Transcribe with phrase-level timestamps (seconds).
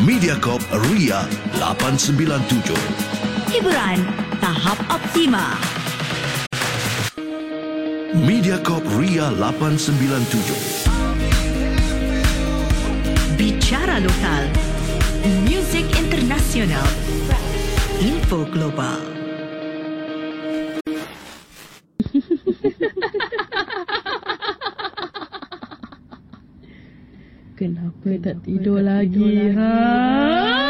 [0.00, 1.28] Mediacorp Ria
[1.60, 2.72] 897.
[3.52, 4.00] Hiburan
[4.40, 5.60] tahap optima.
[8.16, 10.88] Mediacorp Ria 897.
[13.36, 14.48] Bicara lokal.
[15.44, 16.88] Muzik internasional.
[18.00, 19.09] Info global.
[27.60, 29.52] Kenapa tak tidur lagi?
[29.52, 30.69] Ha?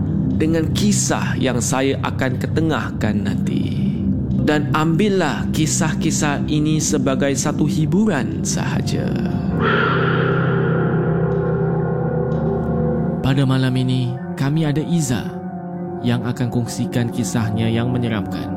[0.41, 3.93] dengan kisah yang saya akan ketengahkan nanti.
[4.41, 9.05] Dan ambillah kisah-kisah ini sebagai satu hiburan sahaja.
[13.21, 15.29] Pada malam ini, kami ada Iza
[16.01, 18.49] yang akan kongsikan kisahnya yang menyeramkan.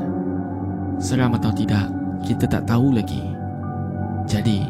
[0.97, 1.85] Seram atau tidak,
[2.25, 3.21] kita tak tahu lagi.
[4.25, 4.65] Jadi,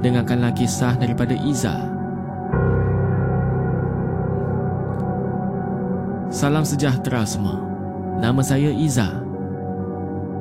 [0.00, 1.99] dengarkanlah kisah daripada Iza.
[6.30, 7.58] Salam sejahtera semua.
[8.22, 9.18] Nama saya Iza.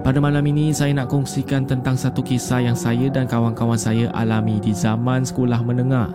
[0.06, 4.62] Pada malam ini saya nak kongsikan tentang satu kisah yang saya dan kawan-kawan saya alami
[4.62, 6.14] di zaman sekolah menengah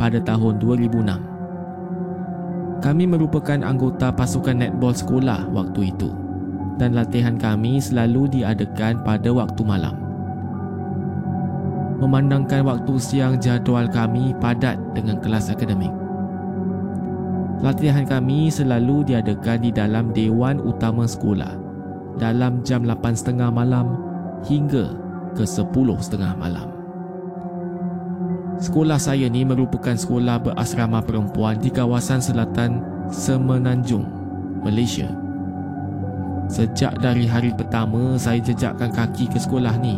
[0.00, 1.20] pada tahun 2006.
[2.80, 6.08] Kami merupakan anggota pasukan netball sekolah waktu itu
[6.80, 10.00] dan latihan kami selalu diadakan pada waktu malam.
[12.00, 16.03] Memandangkan waktu siang jadual kami padat dengan kelas akademik.
[17.64, 21.56] Latihan kami selalu diadakan di dalam Dewan Utama Sekolah
[22.20, 23.96] dalam jam 8.30 malam
[24.44, 24.92] hingga
[25.32, 26.68] ke 10.30 malam.
[28.60, 34.04] Sekolah saya ni merupakan sekolah berasrama perempuan di kawasan selatan Semenanjung,
[34.60, 35.08] Malaysia.
[36.52, 39.96] Sejak dari hari pertama saya jejakkan kaki ke sekolah ni.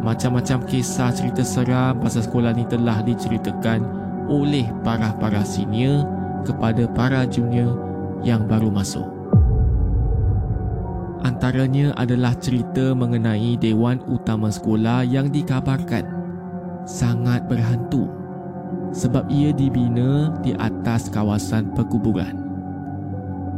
[0.00, 3.84] Macam-macam kisah cerita seram pasal sekolah ni telah diceritakan
[4.32, 7.78] oleh para-para senior kepada para junior
[8.26, 9.06] yang baru masuk.
[11.22, 16.02] Antaranya adalah cerita mengenai Dewan Utama Sekolah yang dikabarkan
[16.82, 18.10] sangat berhantu
[18.90, 22.34] sebab ia dibina di atas kawasan perkuburan.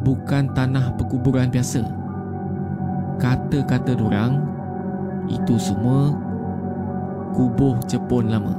[0.05, 1.81] Bukan tanah perkuburan biasa.
[3.17, 4.44] Kata-kata dorang
[5.32, 6.12] itu semua
[7.32, 8.53] kubur Jepun lama.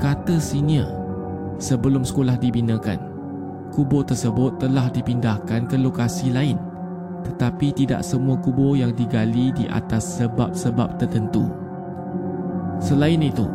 [0.00, 1.03] Kata senior
[1.58, 2.98] sebelum sekolah dibinakan,
[3.74, 6.58] kubur tersebut telah dipindahkan ke lokasi lain
[7.24, 11.48] tetapi tidak semua kubur yang digali di atas sebab-sebab tertentu.
[12.78, 13.48] Selain itu,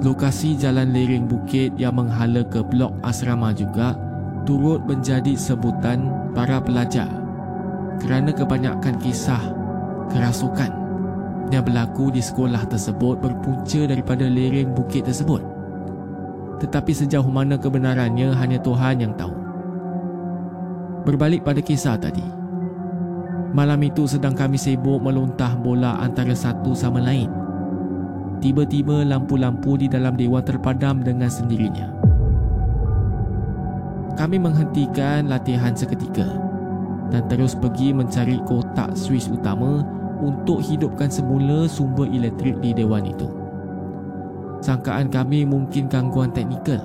[0.00, 3.94] lokasi jalan lereng bukit yang menghala ke blok asrama juga
[4.48, 7.08] turut menjadi sebutan para pelajar
[8.00, 9.40] kerana kebanyakan kisah
[10.10, 10.72] kerasukan
[11.52, 15.53] yang berlaku di sekolah tersebut berpunca daripada lereng bukit tersebut.
[16.62, 19.34] Tetapi sejauh mana kebenarannya hanya Tuhan yang tahu.
[21.04, 22.24] Berbalik pada kisah tadi.
[23.54, 27.30] Malam itu sedang kami sibuk melontah bola antara satu sama lain.
[28.42, 31.86] Tiba-tiba lampu-lampu di dalam dewan terpadam dengan sendirinya.
[34.14, 36.26] Kami menghentikan latihan seketika
[37.14, 39.86] dan terus pergi mencari kotak switch utama
[40.18, 43.43] untuk hidupkan semula sumber elektrik di dewan itu.
[44.64, 46.80] Sangkaan kami mungkin gangguan teknikal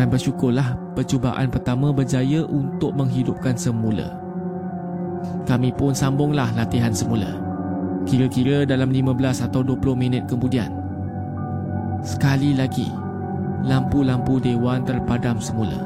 [0.00, 4.16] dan bersyukurlah percubaan pertama berjaya untuk menghidupkan semula.
[5.44, 7.36] Kami pun sambunglah latihan semula.
[8.08, 10.72] Kira-kira dalam 15 atau 20 minit kemudian.
[12.00, 12.88] Sekali lagi,
[13.60, 15.84] lampu-lampu dewan terpadam semula.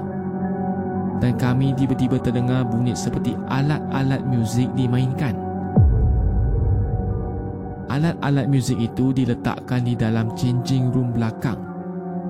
[1.19, 5.35] Dan kami tiba-tiba terdengar bunyi seperti alat-alat muzik dimainkan.
[7.93, 11.61] Alat-alat muzik itu diletakkan di dalam changing room belakang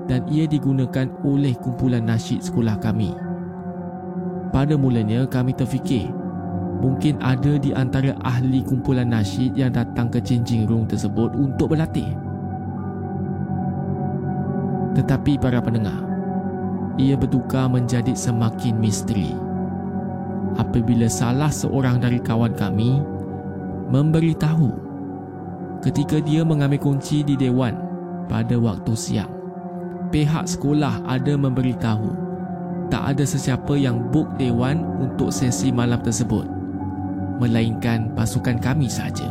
[0.05, 3.15] dan ia digunakan oleh kumpulan nasyid sekolah kami.
[4.51, 6.11] Pada mulanya kami terfikir
[6.83, 12.13] mungkin ada di antara ahli kumpulan nasyid yang datang ke changing room tersebut untuk berlatih.
[14.95, 15.99] Tetapi para pendengar,
[16.95, 19.35] ia bertukar menjadi semakin misteri.
[20.55, 23.03] Apabila salah seorang dari kawan kami
[23.91, 24.84] memberitahu
[25.83, 27.75] ketika dia mengambil kunci di dewan
[28.29, 29.31] pada waktu siang.
[30.13, 32.25] Pihak sekolah ada memberitahu
[32.87, 36.45] tak ada sesiapa yang book dewan untuk sesi malam tersebut
[37.41, 39.27] melainkan pasukan kami saja.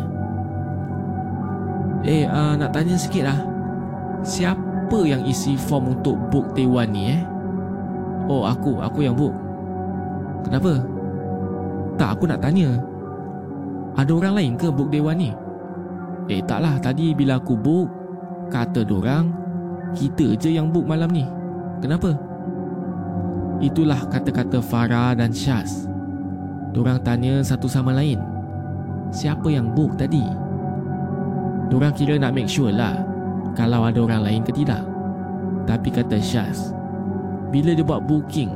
[2.04, 3.38] Eh, uh, nak tanya sikit lah.
[4.20, 7.22] Siapa yang isi form untuk book dewan ni eh?
[8.28, 8.80] Oh, aku.
[8.84, 9.32] Aku yang book.
[10.44, 10.84] Kenapa?
[11.96, 12.76] Tak, aku nak tanya.
[13.96, 15.30] Ada orang lain ke book dewan ni?
[16.28, 16.80] Eh taklah.
[16.80, 17.88] Tadi bila aku book
[18.48, 19.32] Kata dorang
[19.92, 21.24] Kita je yang book malam ni.
[21.84, 22.16] Kenapa?
[23.62, 25.86] Itulah kata-kata Farah dan Syaz.
[26.74, 28.18] Dorang tanya satu sama lain.
[29.14, 30.24] Siapa yang book tadi?
[31.70, 32.98] Dorang kira nak make sure lah
[33.54, 34.84] Kalau ada orang lain ke tidak.
[35.64, 36.76] Tapi kata Syaz
[37.48, 38.52] Bila dia buat booking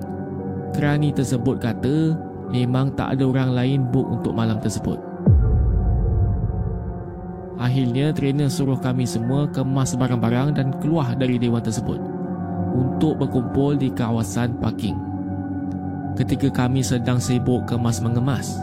[0.77, 2.13] Kerani tersebut kata
[2.53, 5.08] Memang tak ada orang lain book untuk malam tersebut
[7.59, 11.99] Akhirnya trainer suruh kami semua kemas barang-barang dan keluar dari dewan tersebut
[12.79, 14.95] untuk berkumpul di kawasan parking.
[16.15, 18.63] Ketika kami sedang sibuk kemas mengemas,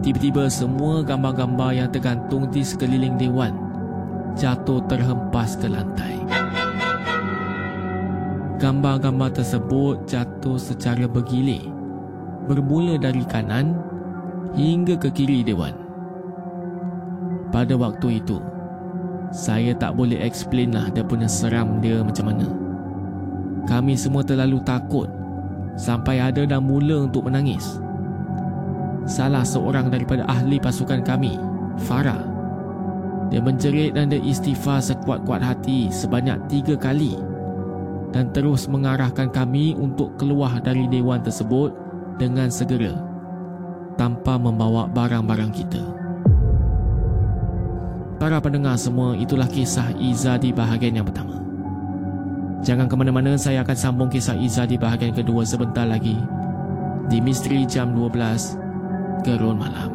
[0.00, 3.52] tiba-tiba semua gambar-gambar yang tergantung di sekeliling dewan
[4.32, 6.16] jatuh terhempas ke lantai.
[8.56, 11.68] Gambar-gambar tersebut jatuh secara bergilir,
[12.48, 13.76] bermula dari kanan
[14.56, 15.81] hingga ke kiri dewan.
[17.52, 18.40] Pada waktu itu,
[19.28, 22.48] saya tak boleh explain lah dia punya seram dia macam mana.
[23.68, 25.06] Kami semua terlalu takut
[25.76, 27.78] sampai ada dah mula untuk menangis.
[29.04, 31.36] Salah seorang daripada ahli pasukan kami,
[31.76, 32.24] Farah,
[33.28, 37.16] dia menjerit dan dia istighfar sekuat-kuat hati sebanyak tiga kali
[38.12, 41.72] dan terus mengarahkan kami untuk keluar dari dewan tersebut
[42.20, 42.92] dengan segera
[43.96, 46.01] tanpa membawa barang-barang kita.
[48.22, 51.42] Para pendengar semua, itulah kisah Iza di bahagian yang pertama.
[52.62, 56.14] Jangan ke mana-mana, saya akan sambung kisah Iza di bahagian kedua sebentar lagi.
[57.10, 59.90] Di Misteri Jam 12, Gerun Malam.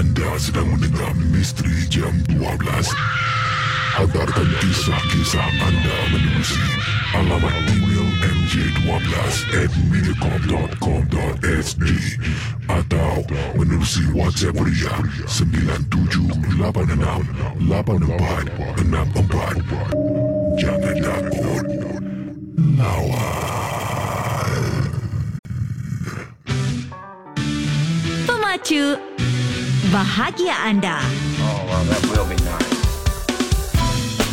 [0.00, 2.40] Anda sedang mendengar Misteri Jam 12.
[4.00, 6.64] Hantarkan kisah-kisah anda menerusi
[7.12, 8.96] alamat email mj12
[9.60, 11.84] at mediacorp.com.sg
[12.64, 13.28] atau
[13.60, 17.60] menerusi WhatsApp Ria 97868464.
[20.56, 21.68] Jangan takut.
[22.80, 24.64] Lawan.
[28.24, 29.09] Pemacu
[29.90, 31.02] bahagia anda.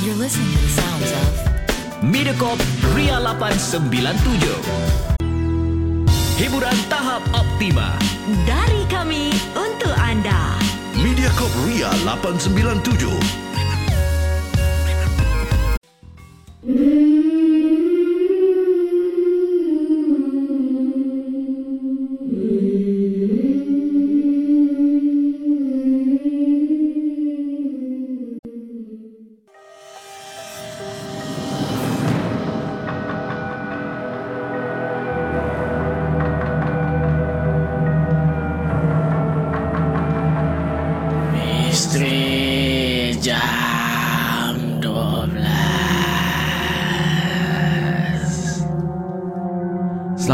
[0.05, 1.33] You're listening to the sounds of
[2.05, 2.61] Mediacorp
[2.93, 3.89] Ria 897.
[6.37, 7.97] Hiburan tahap optima.
[8.45, 10.61] Dari kami untuk anda.
[10.93, 13.47] Mediacorp Ria 897.
[16.67, 17.06] Misteri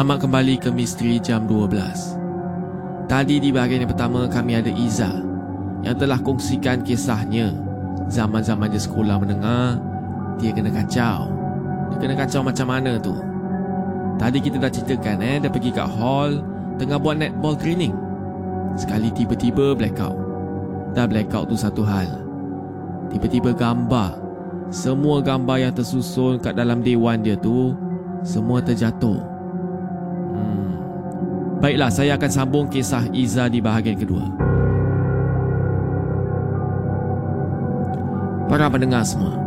[0.04, 5.08] Selamat kembali ke Misteri Jam 12 Tadi di bahagian yang pertama kami ada Iza
[5.80, 7.56] Yang telah kongsikan kisahnya.
[8.12, 9.80] Zaman-zaman dia sekolah menengah
[10.44, 11.32] Dia kena kacau.
[11.88, 13.16] Dia kena kacau macam mana tu?
[14.20, 16.44] Tadi kita dah ceritakan eh Dia pergi kat hall
[16.76, 17.96] Tengah buat netball training
[18.76, 20.20] Sekali tiba-tiba blackout.
[20.92, 22.12] Dah blackout tu satu hal.
[23.08, 24.20] Tiba-tiba gambar.
[24.68, 27.72] Semua gambar yang tersusun kat dalam dewan dia tu
[28.20, 29.33] Semua terjatuh.
[31.64, 34.28] Baiklah saya akan sambung kisah Iza di bahagian kedua
[38.52, 39.40] Para pendengar semua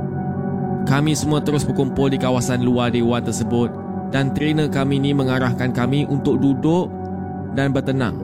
[0.88, 3.68] Kami semua terus berkumpul di kawasan luar dewan tersebut
[4.08, 6.88] Dan trainer kami ni mengarahkan kami untuk duduk
[7.56, 8.20] dan bertenang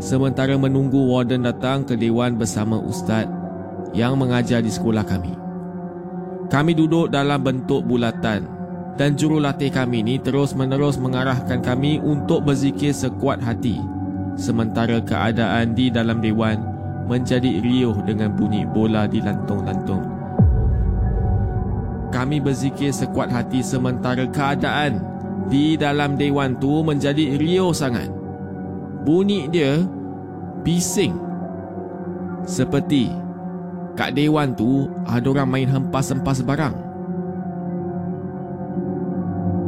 [0.00, 3.28] sementara menunggu warden datang ke dewan bersama ustaz
[3.94, 5.36] yang mengajar di sekolah kami.
[6.50, 8.53] Kami duduk dalam bentuk bulatan
[8.94, 13.82] dan jurulatih kami ni terus-menerus mengarahkan kami untuk berzikir sekuat hati
[14.38, 16.62] sementara keadaan di dalam dewan
[17.10, 20.02] menjadi riuh dengan bunyi bola di lantung-lantung.
[22.14, 25.02] Kami berzikir sekuat hati sementara keadaan
[25.50, 28.06] di dalam dewan tu menjadi riuh sangat
[29.02, 29.82] bunyi dia
[30.62, 31.18] bising.
[32.46, 33.10] Seperti
[33.98, 36.93] kat dewan tu ada orang main hempas-hempas barang.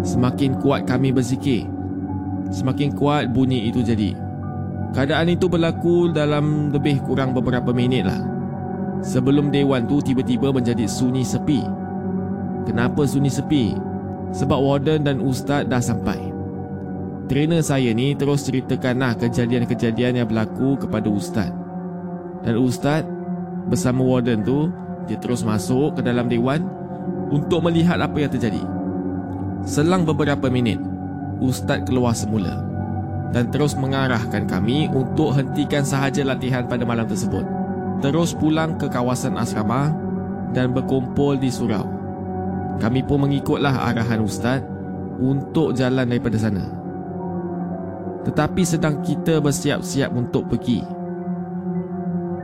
[0.06, 1.66] Semakin kuat kami berzikir,
[2.54, 4.14] semakin kuat bunyi itu jadi.
[4.94, 8.22] Keadaan itu berlaku dalam lebih kurang beberapa minit lah.
[9.02, 11.58] Sebelum dewan tu tiba-tiba menjadi sunyi sepi.
[12.64, 13.74] Kenapa sunyi sepi?
[14.30, 16.32] Sebab warden dan ustaz dah sampai.
[17.26, 21.50] Trainer saya ni terus ceritakanlah kejadian-kejadian yang berlaku kepada ustaz.
[22.46, 23.02] Dan ustaz
[23.66, 24.70] bersama warden tu
[25.10, 26.62] dia terus masuk ke dalam dewan
[27.34, 28.62] untuk melihat apa yang terjadi.
[29.66, 30.78] Selang beberapa minit,
[31.42, 32.62] ustaz keluar semula
[33.34, 37.42] dan terus mengarahkan kami untuk hentikan sahaja latihan pada malam tersebut.
[37.98, 39.90] Terus pulang ke kawasan asrama
[40.54, 41.82] dan berkumpul di surau.
[42.78, 44.62] Kami pun mengikutlah arahan ustaz
[45.18, 46.62] untuk jalan daripada sana.
[48.22, 50.82] Tetapi sedang kita bersiap-siap untuk pergi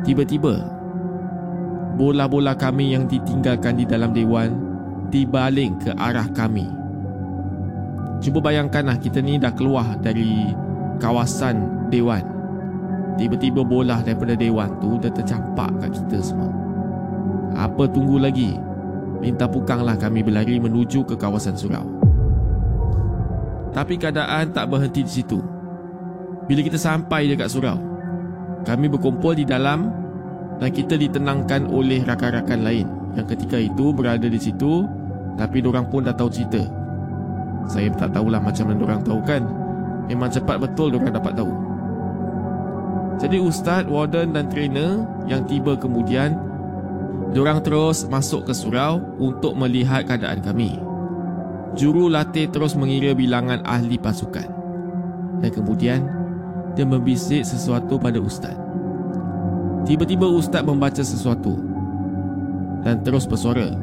[0.06, 0.62] Tiba-tiba
[1.98, 4.54] Bola-bola kami yang ditinggalkan di dalam dewan
[5.10, 6.81] Dibaling ke arah kami
[8.22, 10.54] Cuba bayangkanlah kita ni dah keluar dari
[11.02, 12.22] kawasan dewan.
[13.18, 16.54] Tiba-tiba bola daripada dewan tu dah tercampak kat kita semua.
[17.58, 18.54] Apa tunggu lagi?
[19.18, 21.82] Minta pukanglah kami berlari menuju ke kawasan surau.
[23.74, 25.42] Tapi keadaan tak berhenti di situ.
[26.46, 27.78] Bila kita sampai dekat surau
[28.66, 29.88] Kami berkumpul di dalam
[30.58, 34.82] Dan kita ditenangkan oleh rakan-rakan lain Yang ketika itu berada di situ
[35.38, 36.81] Tapi orang pun dah tahu cerita
[37.70, 39.42] Saya tak tahulah macam mana orang tahu kan
[40.10, 41.52] Memang cepat betul orang dapat tahu
[43.22, 46.38] Jadi ustaz, warden dan trainer Yang tiba kemudian
[47.32, 50.76] Diorang terus masuk ke surau Untuk melihat keadaan kami
[51.78, 54.48] Juru latih terus mengira bilangan ahli pasukan
[55.40, 56.22] Dan kemudian
[56.74, 58.56] dan membisik sesuatu pada ustaz.
[59.84, 61.58] Tiba-tiba ustaz membaca sesuatu
[62.82, 63.74] dan terus bersuara.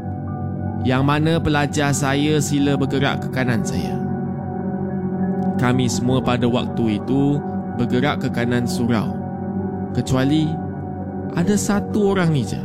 [0.88, 4.00] Yang mana pelajar saya sila bergerak ke kanan saya.
[5.60, 7.36] Kami semua pada waktu itu
[7.76, 9.12] bergerak ke kanan surau.
[9.92, 10.48] Kecuali
[11.36, 12.62] ada satu orang ni je.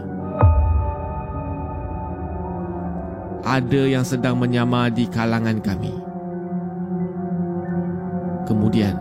[3.44, 5.92] Ada yang sedang menyamar di kalangan kami.
[8.44, 8.97] Kemudian,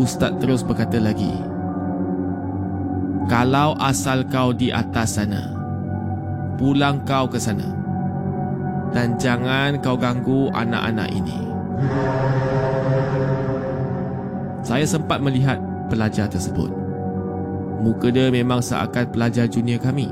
[0.00, 1.36] Ustaz terus berkata lagi
[3.28, 5.52] Kalau asal kau di atas sana
[6.56, 7.81] Pulang kau ke sana
[8.92, 11.40] dan jangan kau ganggu anak-anak ini.
[14.62, 15.58] Saya sempat melihat
[15.90, 16.70] pelajar tersebut.
[17.82, 20.06] Muka dia memang seakan pelajar junior kami.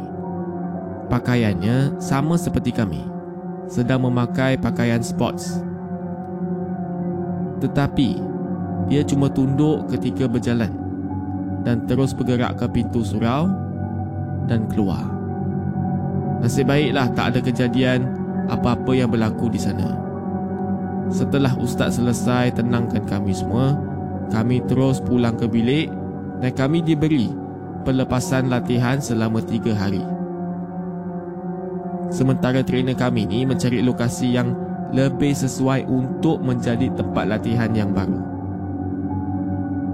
[1.06, 3.06] Pakaiannya sama seperti kami,
[3.70, 5.62] sedang memakai pakaian sports.
[7.62, 8.18] Tetapi,
[8.90, 10.72] dia cuma tunduk ketika berjalan
[11.62, 13.46] dan terus bergerak ke pintu surau
[14.50, 15.06] dan keluar.
[16.40, 18.19] Nasib baiklah tak ada kejadian
[18.50, 19.94] apa-apa yang berlaku di sana.
[21.10, 23.74] Setelah ustaz selesai tenangkan kami semua,
[24.30, 25.90] kami terus pulang ke bilik
[26.38, 27.30] dan kami diberi
[27.82, 30.02] pelepasan latihan selama tiga hari.
[32.10, 34.54] Sementara trainer kami ni mencari lokasi yang
[34.90, 38.18] lebih sesuai untuk menjadi tempat latihan yang baru.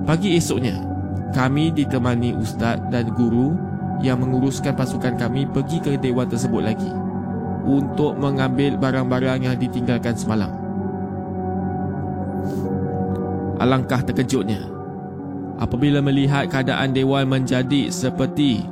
[0.09, 0.81] Pagi esoknya,
[1.37, 3.57] kami ditemani ustaz dan guru
[4.01, 7.06] yang menguruskan pasukan kami pergi ke dewan tersebut lagi
[7.67, 10.55] untuk mengambil barang-barang yang ditinggalkan semalam.
[13.59, 14.63] Alangkah terkejutnya
[15.59, 18.63] apabila melihat keadaan dewan menjadi seperti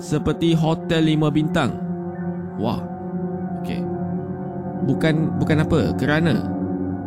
[0.00, 1.76] seperti hotel lima bintang.
[2.56, 2.80] Wah.
[3.62, 3.82] Okey.
[4.88, 6.34] Bukan bukan apa kerana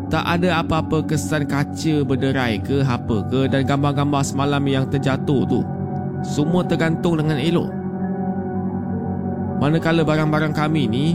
[0.07, 5.59] tak ada apa-apa kesan kaca berderai ke apa ke dan gambar-gambar semalam yang terjatuh tu
[6.21, 7.84] semua tergantung dengan elok.
[9.55, 11.05] Manakala barang-barang kami ni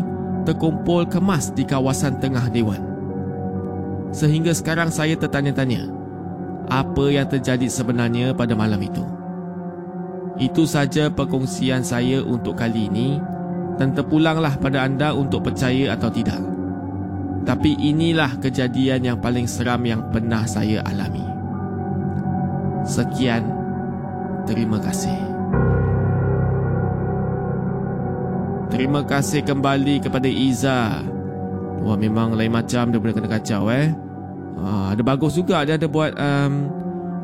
[0.49, 2.81] terkumpul kemas di kawasan tengah dewan.
[4.11, 5.87] Sehingga sekarang saya tertanya-tanya,
[6.67, 9.05] apa yang terjadi sebenarnya pada malam itu?
[10.41, 13.21] Itu saja perkongsian saya untuk kali ini
[13.77, 16.41] dan terpulanglah pada anda untuk percaya atau tidak.
[17.45, 21.25] Tapi inilah kejadian yang paling seram yang pernah saya alami.
[22.85, 23.45] Sekian,
[24.49, 25.30] terima kasih.
[28.71, 31.03] Terima kasih kembali kepada Iza.
[31.83, 33.91] Wah memang lain macam dia boleh kena kacau eh.
[34.61, 36.69] Uh, ada bagus juga dia ada buat um,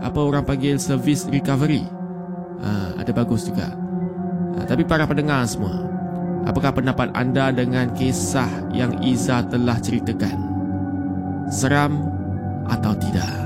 [0.03, 1.87] apa orang panggil service recovery.
[2.59, 3.71] Uh, ada bagus juga.
[4.59, 5.87] Uh, tapi para pendengar semua,
[6.51, 10.39] apakah pendapat anda dengan kisah yang Iza telah ceritakan?
[11.47, 12.11] Seram
[12.67, 13.46] atau tidak?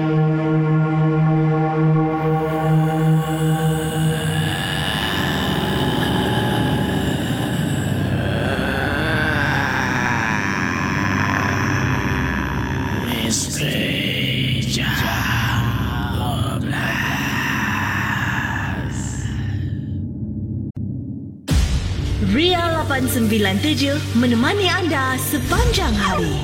[23.31, 26.35] 897 menemani anda sepanjang hari.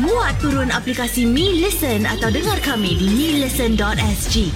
[0.00, 4.48] Muat turun aplikasi Mi Listen atau dengar kami di milisten.sg.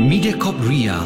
[0.00, 1.04] Mediacorp Ria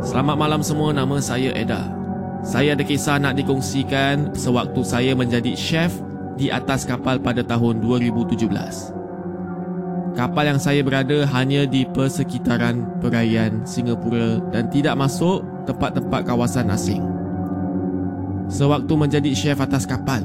[0.00, 1.92] Selamat malam semua, nama saya Eda.
[2.40, 5.92] Saya ada kisah nak dikongsikan sewaktu saya menjadi chef
[6.40, 8.48] di atas kapal pada tahun 2017.
[10.16, 17.04] Kapal yang saya berada hanya di persekitaran perairan Singapura dan tidak masuk tempat-tempat kawasan asing.
[18.48, 20.24] Sewaktu menjadi chef atas kapal,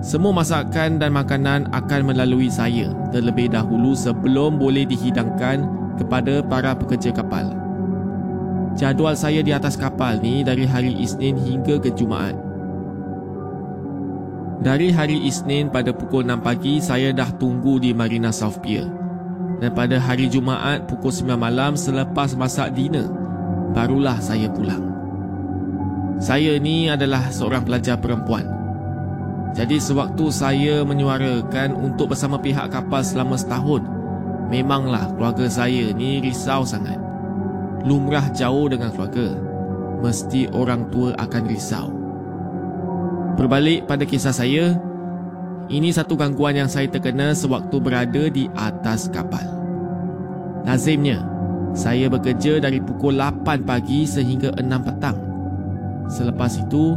[0.00, 5.68] semua masakan dan makanan akan melalui saya terlebih dahulu sebelum boleh dihidangkan
[6.00, 7.67] kepada para pekerja kapal.
[8.78, 12.38] Jadual saya di atas kapal ni dari hari Isnin hingga ke Jumaat.
[14.62, 18.86] Dari hari Isnin pada pukul 6 pagi saya dah tunggu di Marina South Pier.
[19.58, 23.10] Dan pada hari Jumaat pukul 9 malam selepas masak dinner,
[23.74, 24.86] barulah saya pulang.
[26.22, 28.46] Saya ni adalah seorang pelajar perempuan.
[29.58, 33.82] Jadi sewaktu saya menyuarakan untuk bersama pihak kapal selama setahun,
[34.54, 37.07] memanglah keluarga saya ni risau sangat
[37.86, 39.34] lumrah jauh dengan keluarga,
[40.02, 41.88] mesti orang tua akan risau.
[43.38, 44.74] Berbalik pada kisah saya,
[45.70, 49.44] ini satu gangguan yang saya terkena sewaktu berada di atas kapal.
[50.66, 51.22] Lazimnya,
[51.76, 55.18] saya bekerja dari pukul 8 pagi sehingga 6 petang.
[56.08, 56.96] Selepas itu,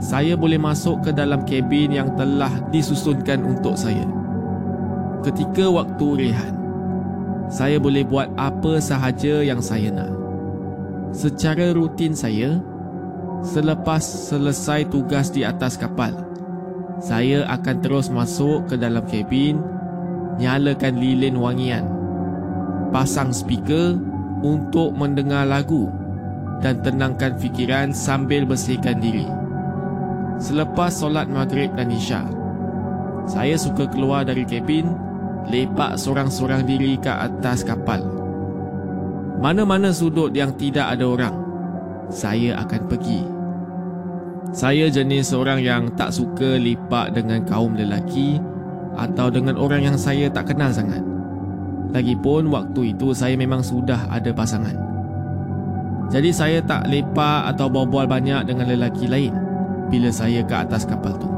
[0.00, 4.08] saya boleh masuk ke dalam kabin yang telah disusunkan untuk saya.
[5.20, 6.52] Ketika waktu rehat,
[7.52, 10.15] saya boleh buat apa sahaja yang saya nak.
[11.16, 12.60] Secara rutin saya,
[13.40, 16.12] selepas selesai tugas di atas kapal,
[17.00, 19.56] saya akan terus masuk ke dalam kabin,
[20.36, 21.88] nyalakan lilin wangian,
[22.92, 23.96] pasang speaker
[24.44, 25.88] untuk mendengar lagu
[26.60, 29.24] dan tenangkan fikiran sambil bersihkan diri.
[30.36, 32.28] Selepas solat maghrib dan isyak,
[33.24, 34.92] saya suka keluar dari kabin
[35.48, 38.15] lepak sorang-sorang diri ke atas kapal.
[39.36, 41.36] Mana-mana sudut yang tidak ada orang,
[42.08, 43.20] saya akan pergi.
[44.56, 48.40] Saya jenis orang yang tak suka lepak dengan kaum lelaki
[48.96, 51.04] atau dengan orang yang saya tak kenal sangat.
[51.92, 54.72] Lagipun waktu itu saya memang sudah ada pasangan.
[56.08, 59.34] Jadi saya tak lepak atau berbual banyak dengan lelaki lain
[59.92, 61.28] bila saya ke atas kapal tu.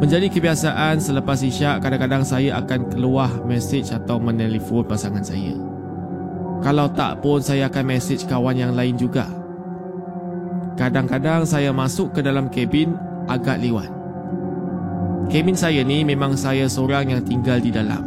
[0.00, 5.69] Menjadi kebiasaan selepas isyak kadang-kadang saya akan keluar mesej atau menelpon pasangan saya.
[6.60, 9.24] Kalau tak pun saya akan mesej kawan yang lain juga.
[10.76, 12.92] Kadang-kadang saya masuk ke dalam kabin
[13.28, 13.88] agak lewat.
[15.32, 18.04] Kabin saya ni memang saya seorang yang tinggal di dalam.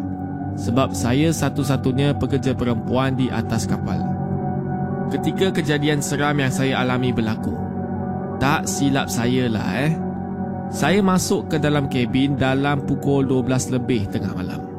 [0.53, 3.97] Sebab saya satu-satunya pekerja perempuan di atas kapal.
[5.09, 7.53] Ketika kejadian seram yang saya alami berlaku.
[8.41, 9.93] Tak silap saya lah eh.
[10.73, 14.72] Saya masuk ke dalam kabin dalam pukul 12 lebih tengah malam.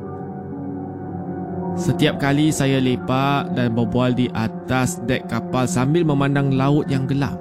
[1.74, 7.34] Setiap kali saya lepak dan berbual di atas dek kapal sambil memandang laut yang gelap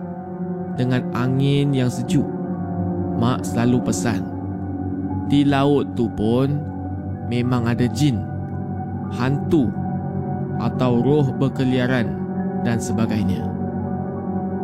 [0.73, 2.25] dengan angin yang sejuk,
[3.21, 4.25] Mak selalu pesan,
[5.29, 6.49] di laut tu pun
[7.29, 8.17] memang ada jin,
[9.13, 9.69] hantu
[10.57, 12.09] atau roh berkeliaran
[12.65, 13.45] dan sebagainya.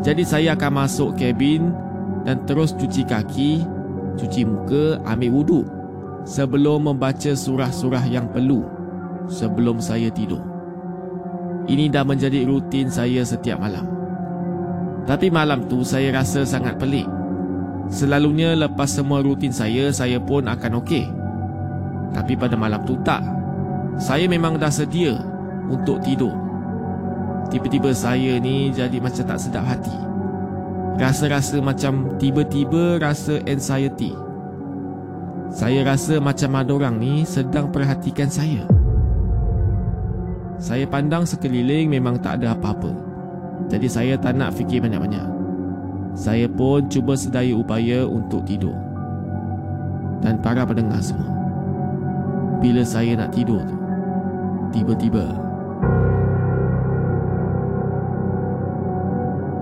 [0.02, 1.70] Jadi saya akan masuk kabin
[2.26, 3.62] dan terus cuci kaki
[4.20, 5.66] cuci muka, ambil wuduk
[6.28, 8.79] sebelum membaca surah-surah yang perlu
[9.30, 10.42] sebelum saya tidur.
[11.70, 13.86] Ini dah menjadi rutin saya setiap malam.
[15.06, 17.06] Tapi malam tu saya rasa sangat pelik.
[17.90, 21.06] Selalunya lepas semua rutin saya, saya pun akan okey.
[22.14, 23.22] Tapi pada malam tu tak.
[24.02, 25.18] Saya memang dah sedia
[25.70, 26.34] untuk tidur.
[27.50, 29.98] Tiba-tiba saya ni jadi macam tak sedap hati.
[31.02, 34.14] Rasa-rasa macam tiba-tiba rasa anxiety.
[35.50, 38.79] Saya rasa macam ada orang ni sedang perhatikan saya.
[40.60, 42.92] Saya pandang sekeliling memang tak ada apa-apa.
[43.72, 45.24] Jadi saya tak nak fikir banyak-banyak.
[46.20, 48.76] Saya pun cuba sedaya upaya untuk tidur.
[50.20, 51.32] Dan para pendengar semua.
[52.60, 53.78] Bila saya nak tidur tu,
[54.76, 55.32] tiba-tiba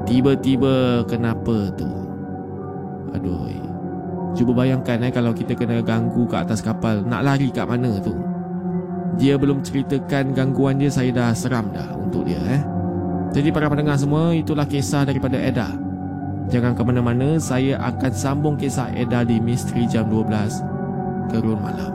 [0.08, 1.92] Tiba-tiba kenapa tu?
[3.12, 3.52] Aduh.
[4.32, 8.16] Cuba bayangkan eh kalau kita kena ganggu kat atas kapal, nak lari kat mana tu?
[9.16, 12.62] Dia belum ceritakan gangguan dia saya dah seram dah untuk dia eh.
[13.32, 15.72] Jadi para pendengar semua, itulah kisah daripada Eda.
[16.48, 20.64] Jangan ke mana-mana, saya akan sambung kisah Eda di Misteri Jam 12
[21.32, 21.94] Gerun Malam.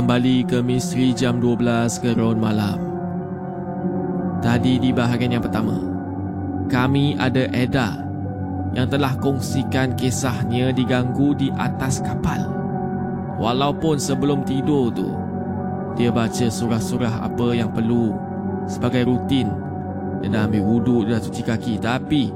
[0.00, 2.80] Kembali ke Misteri Jam 12 Gerun Malam
[4.40, 5.76] Tadi di bahagian yang pertama
[6.72, 8.00] Kami ada Eda
[8.72, 12.48] Yang telah kongsikan kisahnya diganggu di atas kapal
[13.36, 15.12] Walaupun sebelum tidur tu
[16.00, 18.16] Dia baca surah-surah apa yang perlu
[18.64, 19.52] Sebagai rutin
[20.20, 21.74] dia dah ambil wuduk, dia dah cuci kaki.
[21.80, 22.28] Tapi,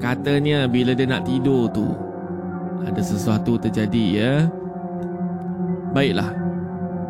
[0.00, 1.84] katanya bila dia nak tidur tu,
[2.80, 4.32] ada sesuatu terjadi ya.
[5.92, 6.45] Baiklah,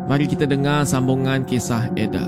[0.07, 2.23] mari kita dengar sambungan kisah Eda.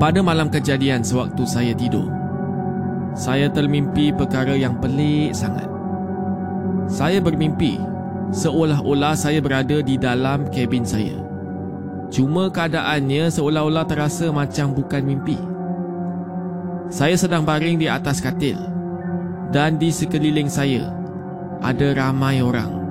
[0.00, 2.08] Pada malam kejadian sewaktu saya tidur,
[3.14, 5.68] saya termimpi perkara yang pelik sangat.
[6.88, 7.80] Saya bermimpi
[8.32, 11.16] seolah-olah saya berada di dalam kabin saya.
[12.12, 15.38] Cuma keadaannya seolah-olah terasa macam bukan mimpi.
[16.92, 18.60] Saya sedang baring di atas katil
[19.52, 21.03] dan di sekeliling saya
[21.64, 22.84] ada ramai orang.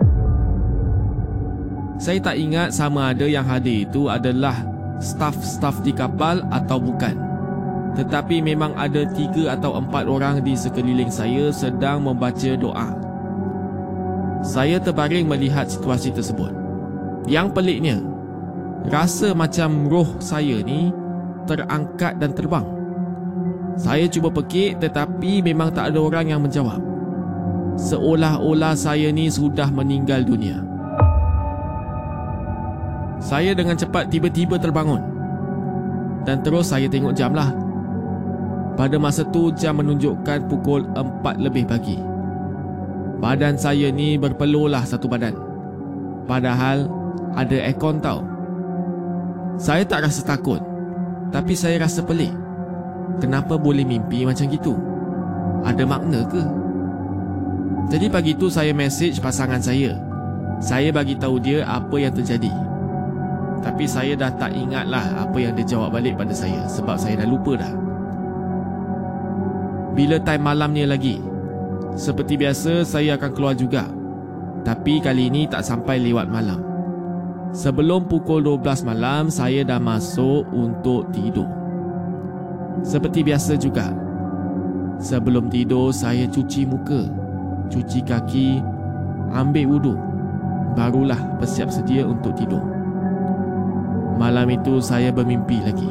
[2.01, 4.65] Saya tak ingat sama ada yang hadir itu adalah
[4.97, 7.13] staf-staf di kapal atau bukan.
[7.93, 12.89] Tetapi memang ada tiga atau empat orang di sekeliling saya sedang membaca doa.
[14.41, 16.51] Saya terbaring melihat situasi tersebut.
[17.29, 18.01] Yang peliknya,
[18.83, 20.91] Rasa macam roh saya ni
[21.47, 22.67] terangkat dan terbang.
[23.79, 26.92] Saya cuba pekik tetapi memang tak ada orang yang menjawab.
[27.73, 30.61] Seolah-olah saya ni sudah meninggal dunia.
[33.17, 35.01] Saya dengan cepat tiba-tiba terbangun.
[36.23, 37.49] Dan terus saya tengok jam lah.
[38.73, 41.97] Pada masa tu jam menunjukkan pukul 4 lebih pagi.
[43.17, 45.33] Badan saya ni berpeluh lah satu badan.
[46.27, 46.85] Padahal
[47.33, 48.33] ada aircon tau.
[49.57, 50.57] Saya tak rasa takut
[51.29, 52.33] Tapi saya rasa pelik
[53.21, 54.73] Kenapa boleh mimpi macam gitu?
[55.61, 56.62] Ada makna ke?
[57.91, 59.99] Jadi pagi tu saya message pasangan saya.
[60.63, 62.51] Saya bagi tahu dia apa yang terjadi.
[63.63, 67.23] Tapi saya dah tak ingat lah apa yang dia jawab balik pada saya Sebab saya
[67.23, 67.73] dah lupa dah.
[69.95, 71.23] Bila time malamnya lagi
[71.95, 73.87] Seperti biasa saya akan keluar juga.
[74.63, 76.73] Tapi kali ini tak sampai lewat malam.
[77.53, 81.45] Sebelum pukul 12 malam, saya dah masuk untuk tidur.
[82.81, 83.93] Seperti biasa juga.
[84.97, 87.05] Sebelum tidur, saya cuci muka,
[87.67, 88.59] cuci kaki,
[89.31, 89.99] ambil wuduk.
[90.73, 92.63] Barulah bersiap sedia untuk tidur.
[94.17, 95.89] Malam itu saya bermimpi lagi.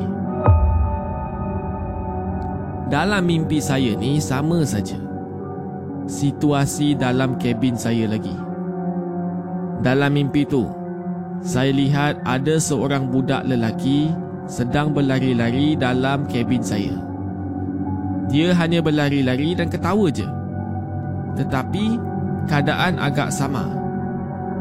[2.92, 5.00] Dalam mimpi saya ni sama saja.
[6.04, 8.34] Situasi dalam kabin saya lagi.
[9.80, 10.68] Dalam mimpi tu,
[11.40, 14.12] saya lihat ada seorang budak lelaki
[14.44, 16.94] sedang berlari-lari dalam kabin saya.
[18.28, 20.28] Dia hanya berlari-lari dan ketawa je.
[21.38, 21.84] Tetapi
[22.46, 23.82] keadaan agak sama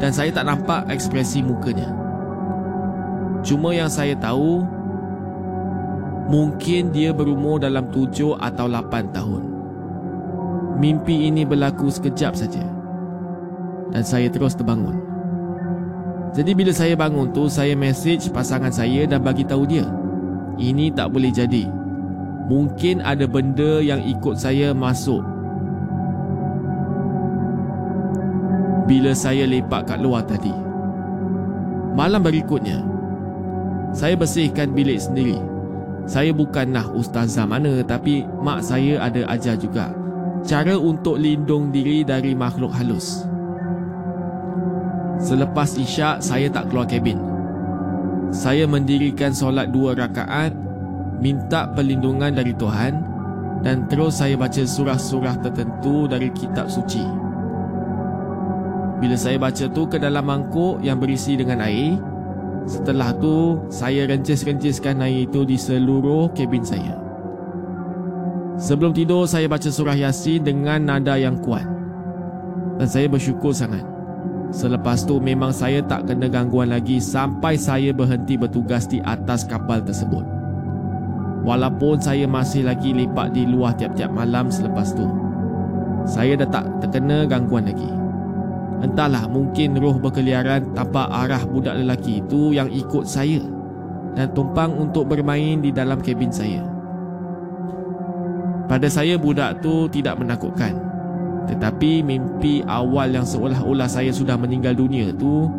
[0.01, 1.93] dan saya tak nampak ekspresi mukanya.
[3.45, 4.65] Cuma yang saya tahu
[6.29, 9.43] mungkin dia berumur dalam tujuh atau lapan tahun.
[10.81, 12.65] Mimpi ini berlaku sekejap saja.
[13.91, 14.97] Dan saya terus terbangun.
[16.31, 19.84] Jadi bila saya bangun tu saya message pasangan saya dan bagi tahu dia.
[20.55, 21.67] Ini tak boleh jadi.
[22.47, 25.21] Mungkin ada benda yang ikut saya masuk.
[28.89, 30.54] Bila saya lepak kat luar tadi.
[31.91, 32.82] Malam berikutnya,
[33.91, 35.38] saya bersihkan bilik sendiri.
[36.08, 39.94] Saya bukanlah ustazah mana tapi mak saya ada ajar juga
[40.41, 43.26] cara untuk lindung diri dari makhluk halus.
[45.22, 47.22] Selepas isyak, saya tak keluar kabin.
[48.34, 50.56] Saya mendirikan solat dua rakaat,
[51.22, 53.06] minta perlindungan dari Tuhan
[53.62, 57.06] dan terus saya baca surah-surah tertentu dari kitab suci.
[59.02, 61.98] Bila saya baca tu ke dalam mangkuk yang berisi dengan air,
[62.70, 67.02] setelah tu saya rencis-renciskan air itu di seluruh kabin saya.
[68.62, 71.66] Sebelum tidur saya baca surah Yasin dengan nada yang kuat.
[72.78, 73.82] Dan saya bersyukur sangat
[74.52, 79.80] Selepas tu memang saya tak kena gangguan lagi sampai saya berhenti bertugas di atas kapal
[79.80, 80.28] tersebut.
[81.48, 85.08] Walaupun saya masih lagi lepak di luar tiap-tiap malam selepas tu.
[86.04, 88.01] Saya dah tak terkena gangguan lagi.
[88.82, 93.41] Entahlah mungkin roh berkeliaran tanpa arah budak lelaki itu yang ikut saya
[94.17, 96.65] dan tumpang untuk bermain di dalam kabin saya.
[98.65, 100.74] Pada saya budak tu tidak menakutkan.
[101.46, 105.52] Tetapi mimpi awal yang seolah-olah saya sudah meninggal dunia tu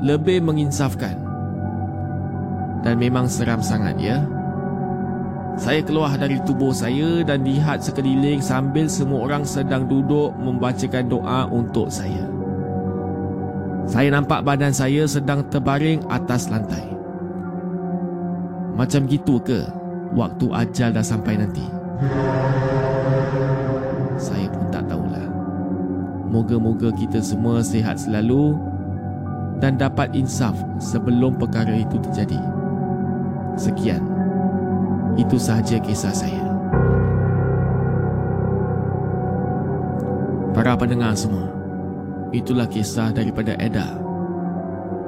[0.00, 1.18] lebih menginsafkan.
[2.86, 4.22] Dan memang seram sangat ya.
[5.58, 11.50] Saya keluar dari tubuh saya dan lihat sekeliling sambil semua orang sedang duduk membacakan doa
[11.50, 12.37] untuk saya.
[13.88, 16.84] Saya nampak badan saya sedang terbaring atas lantai.
[18.76, 19.64] Macam gitu ke
[20.14, 21.64] waktu ajal dah sampai nanti?
[24.20, 24.48] Saya
[26.28, 28.52] Moga-moga kita semua sihat selalu
[29.64, 32.38] dan dapat insaf sebelum perkara itu terjadi.
[33.56, 34.04] Sekian.
[35.16, 36.44] Itu sahaja kisah saya.
[40.52, 41.48] Para pendengar semua,
[42.34, 43.96] itulah kisah daripada Eda.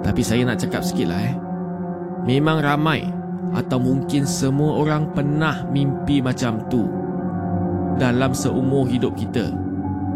[0.00, 1.36] Tapi saya nak cakap sikit lah eh.
[2.24, 3.04] Memang ramai
[3.56, 6.86] atau mungkin semua orang pernah mimpi macam tu
[7.96, 9.52] dalam seumur hidup kita.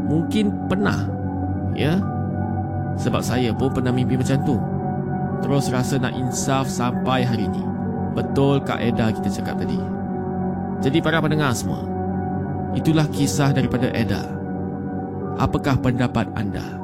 [0.05, 1.09] Mungkin pernah
[1.73, 1.99] Ya
[3.01, 4.57] Sebab saya pun pernah mimpi macam tu
[5.43, 7.64] Terus rasa nak insaf sampai hari ini
[8.14, 9.81] Betul kaedah kita cakap tadi
[10.85, 11.83] Jadi para pendengar semua
[12.77, 14.29] Itulah kisah daripada Eda
[15.40, 16.84] Apakah pendapat anda?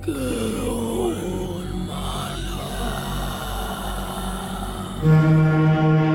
[0.00, 1.68] Gerun
[5.04, 6.07] Malam.